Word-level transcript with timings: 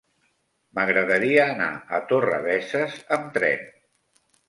M'agradaria 0.77 1.45
anar 1.45 1.69
a 1.99 2.01
Torrebesses 2.09 3.01
amb 3.19 3.33
tren. 3.41 3.73